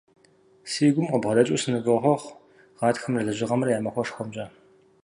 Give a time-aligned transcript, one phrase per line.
[0.71, 2.37] Си гум къыбгъэдэкӏыу сынывохъуэхъу
[2.79, 4.45] Гъатхэмрэ Лэжьыгъэмрэ я махуэшхуэмкӏэ!